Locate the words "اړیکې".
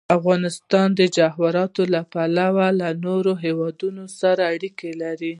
4.53-4.91